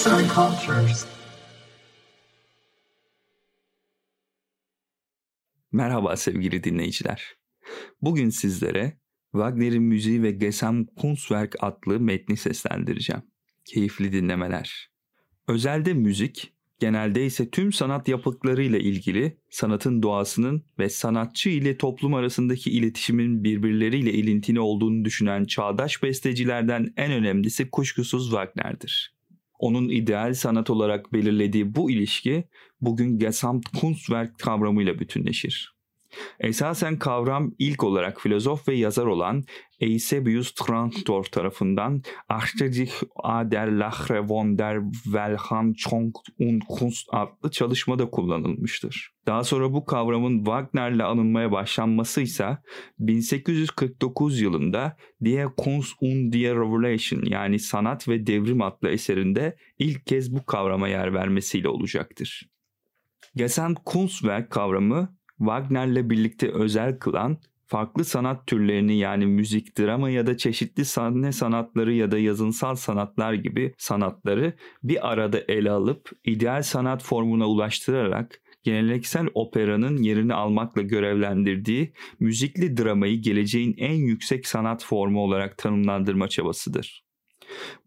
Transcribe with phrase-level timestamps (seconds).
[0.00, 1.06] Arts and Cultures.
[5.72, 7.24] Merhaba sevgili dinleyiciler.
[8.02, 8.98] Bugün sizlere
[9.32, 13.22] Wagner'in müziği ve Gesamtkunstwerk adlı metni seslendireceğim.
[13.64, 14.90] Keyifli dinlemeler.
[15.48, 22.70] Özelde müzik, genelde ise tüm sanat yapıtlarıyla ilgili sanatın doğasının ve sanatçı ile toplum arasındaki
[22.70, 29.19] iletişimin birbirleriyle ilintili olduğunu düşünen çağdaş bestecilerden en önemlisi kuşkusuz Wagner'dir.
[29.60, 32.44] Onun ideal sanat olarak belirlediği bu ilişki
[32.80, 35.79] bugün Gesamtkunstwerk kavramıyla bütünleşir.
[36.40, 39.44] Esasen kavram ilk olarak filozof ve yazar olan
[39.80, 48.10] Eusebius Trantdor tarafından Achte sich a der Lachre von der Weltanschauung und Kunst adlı çalışmada
[48.10, 49.10] kullanılmıştır.
[49.26, 52.58] Daha sonra bu kavramın Wagner'le anılmaya başlanması ise
[52.98, 60.34] 1849 yılında Die Kunst und die Revolution yani Sanat ve Devrim adlı eserinde ilk kez
[60.34, 62.50] bu kavrama yer vermesiyle olacaktır.
[63.36, 70.84] Gesamtkunstwerk kavramı Wagner'le birlikte özel kılan farklı sanat türlerini yani müzik, drama ya da çeşitli
[70.84, 77.46] sahne sanatları ya da yazınsal sanatlar gibi sanatları bir arada ele alıp ideal sanat formuna
[77.46, 86.28] ulaştırarak geleneksel operanın yerini almakla görevlendirdiği müzikli dramayı geleceğin en yüksek sanat formu olarak tanımlandırma
[86.28, 87.09] çabasıdır.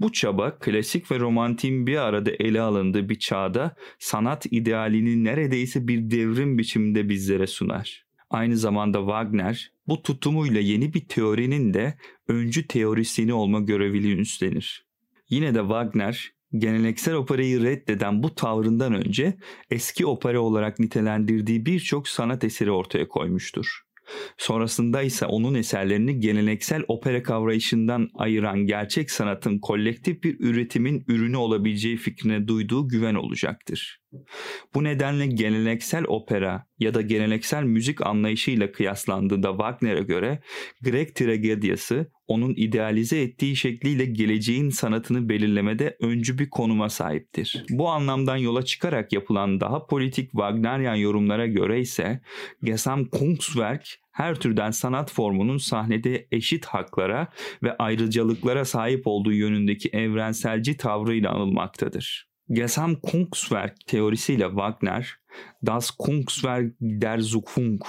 [0.00, 6.10] Bu çaba klasik ve romantin bir arada ele alındığı bir çağda sanat idealini neredeyse bir
[6.10, 8.04] devrim biçiminde bizlere sunar.
[8.30, 14.86] Aynı zamanda Wagner bu tutumuyla yeni bir teorinin de öncü teorisyeni olma görevini üstlenir.
[15.30, 19.36] Yine de Wagner geleneksel operayı reddeden bu tavrından önce
[19.70, 23.82] eski opera olarak nitelendirdiği birçok sanat eseri ortaya koymuştur.
[24.38, 31.96] Sonrasında ise onun eserlerini geleneksel opera kavrayışından ayıran gerçek sanatın kolektif bir üretimin ürünü olabileceği
[31.96, 34.01] fikrine duyduğu güven olacaktır.
[34.74, 40.42] Bu nedenle geleneksel opera ya da geleneksel müzik anlayışıyla kıyaslandığında Wagner'e göre
[40.82, 47.64] Grek tragediyası onun idealize ettiği şekliyle geleceğin sanatını belirlemede öncü bir konuma sahiptir.
[47.70, 52.20] Bu anlamdan yola çıkarak yapılan daha politik Wagnerian yorumlara göre ise
[52.62, 57.28] Gesamtkunstwerk her türden sanat formunun sahnede eşit haklara
[57.62, 62.31] ve ayrıcalıklara sahip olduğu yönündeki evrenselci tavrıyla anılmaktadır.
[62.52, 65.16] Gesamtkunstwerk teorisiyle Wagner,
[65.66, 67.88] Das Kunstwerk der Zukunft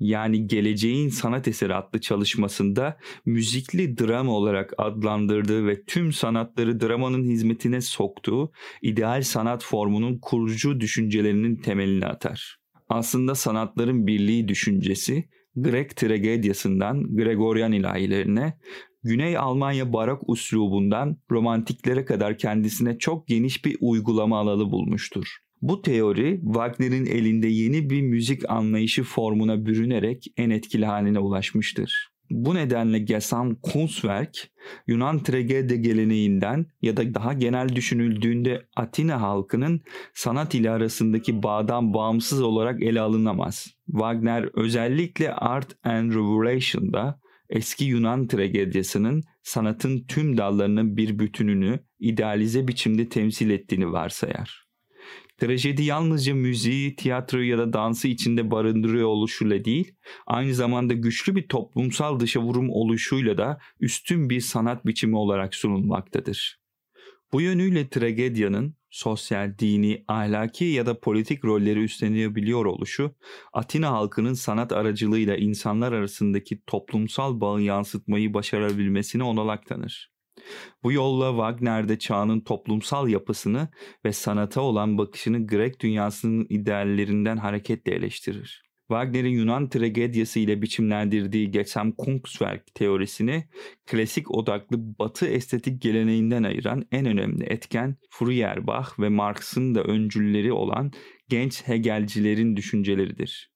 [0.00, 7.80] yani Geleceğin Sanat Eseri adlı çalışmasında müzikli drama olarak adlandırdığı ve tüm sanatları dramanın hizmetine
[7.80, 8.52] soktuğu
[8.82, 12.56] ideal sanat formunun kurucu düşüncelerinin temelini atar.
[12.88, 18.58] Aslında sanatların birliği düşüncesi Grek tragediyasından Gregorian ilahilerine,
[19.02, 25.36] Güney Almanya barok uslubundan romantiklere kadar kendisine çok geniş bir uygulama alanı bulmuştur.
[25.62, 32.10] Bu teori Wagner'in elinde yeni bir müzik anlayışı formuna bürünerek en etkili haline ulaşmıştır.
[32.30, 34.50] Bu nedenle Gesam Kunstwerk,
[34.86, 39.80] Yunan tragedi geleneğinden ya da daha genel düşünüldüğünde Atina halkının
[40.14, 43.66] sanat ile arasındaki bağdan bağımsız olarak ele alınamaz.
[43.86, 53.08] Wagner özellikle Art and Revelation'da eski Yunan tragediyasının sanatın tüm dallarının bir bütününü idealize biçimde
[53.08, 54.70] temsil ettiğini varsayar.
[55.38, 59.94] Trajedi yalnızca müziği, tiyatroyu ya da dansı içinde barındırıyor oluşuyla değil,
[60.26, 66.59] aynı zamanda güçlü bir toplumsal dışa vurum oluşuyla da üstün bir sanat biçimi olarak sunulmaktadır.
[67.32, 73.14] Bu yönüyle tragedyanın sosyal, dini, ahlaki ya da politik rolleri üstlenebiliyor oluşu,
[73.52, 80.12] Atina halkının sanat aracılığıyla insanlar arasındaki toplumsal bağı yansıtmayı başarabilmesine olanak tanır.
[80.82, 83.68] Bu yolla Wagner'de çağının toplumsal yapısını
[84.04, 88.69] ve sanata olan bakışını Grek dünyasının ideallerinden hareketle eleştirir.
[88.90, 93.44] Wagner'in Yunan tragediyası ile biçimlendirdiği geçen Kunstwerk teorisini
[93.86, 100.92] klasik odaklı batı estetik geleneğinden ayıran en önemli etken Feuerbach ve Marx'ın da öncülleri olan
[101.28, 103.52] genç Hegelcilerin düşünceleridir.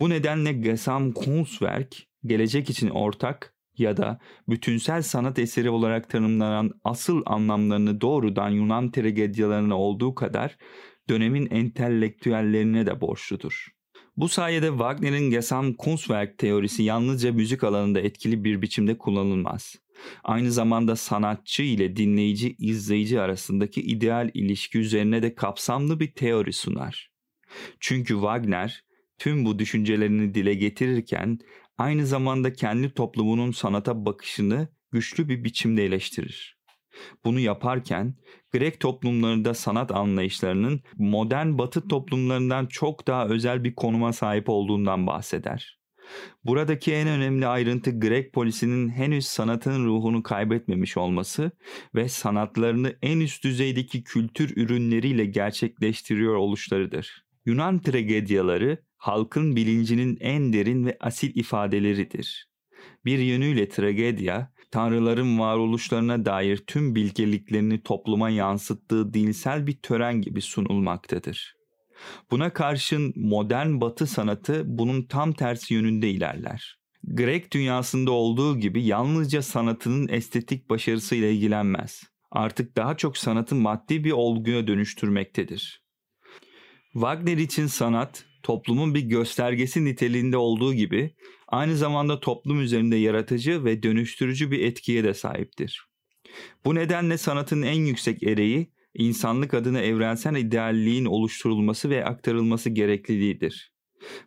[0.00, 7.22] Bu nedenle Gesam Kunstwerk gelecek için ortak ya da bütünsel sanat eseri olarak tanımlanan asıl
[7.26, 10.56] anlamlarını doğrudan Yunan tragedyalarına olduğu kadar
[11.08, 13.81] dönemin entelektüellerine de borçludur.
[14.16, 19.74] Bu sayede Wagner'in Gesamtkunstwerk teorisi yalnızca müzik alanında etkili bir biçimde kullanılmaz.
[20.24, 27.10] Aynı zamanda sanatçı ile dinleyici, izleyici arasındaki ideal ilişki üzerine de kapsamlı bir teori sunar.
[27.80, 28.84] Çünkü Wagner
[29.18, 31.38] tüm bu düşüncelerini dile getirirken
[31.78, 36.61] aynı zamanda kendi toplumunun sanata bakışını güçlü bir biçimde eleştirir.
[37.24, 38.14] Bunu yaparken
[38.52, 45.82] Grek toplumlarında sanat anlayışlarının modern batı toplumlarından çok daha özel bir konuma sahip olduğundan bahseder.
[46.44, 51.50] Buradaki en önemli ayrıntı Grek polisinin henüz sanatın ruhunu kaybetmemiş olması
[51.94, 57.24] ve sanatlarını en üst düzeydeki kültür ürünleriyle gerçekleştiriyor oluşlarıdır.
[57.46, 62.48] Yunan tragedyaları halkın bilincinin en derin ve asil ifadeleridir.
[63.04, 71.54] Bir yönüyle tragedya, tanrıların varoluşlarına dair tüm bilgeliklerini topluma yansıttığı dinsel bir tören gibi sunulmaktadır.
[72.30, 76.78] Buna karşın modern batı sanatı bunun tam tersi yönünde ilerler.
[77.04, 82.02] Grek dünyasında olduğu gibi yalnızca sanatının estetik başarısıyla ilgilenmez.
[82.30, 85.82] Artık daha çok sanatı maddi bir olguya dönüştürmektedir.
[86.92, 91.14] Wagner için sanat, toplumun bir göstergesi niteliğinde olduğu gibi
[91.52, 95.86] aynı zamanda toplum üzerinde yaratıcı ve dönüştürücü bir etkiye de sahiptir.
[96.64, 103.72] Bu nedenle sanatın en yüksek ereği insanlık adına evrensel idealliğin oluşturulması ve aktarılması gerekliliğidir.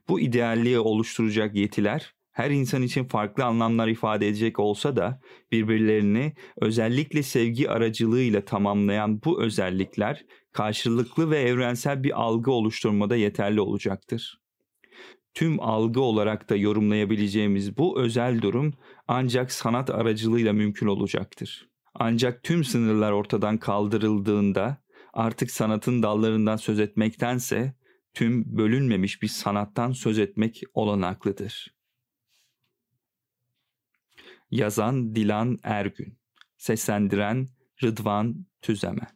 [0.10, 5.22] Bu idealliği oluşturacak yetiler her insan için farklı anlamlar ifade edecek olsa da
[5.52, 14.45] birbirlerini özellikle sevgi aracılığıyla tamamlayan bu özellikler karşılıklı ve evrensel bir algı oluşturmada yeterli olacaktır.
[15.34, 18.74] Tüm algı olarak da yorumlayabileceğimiz bu özel durum
[19.08, 21.70] ancak sanat aracılığıyla mümkün olacaktır.
[21.94, 24.78] Ancak tüm sınırlar ortadan kaldırıldığında
[25.14, 27.76] artık sanatın dallarından söz etmektense
[28.14, 31.76] tüm bölünmemiş bir sanattan söz etmek olanaklıdır.
[34.52, 36.18] Yazan Dilan Ergün
[36.58, 37.48] Seslendiren
[37.84, 39.15] Rıdvan Tüzemen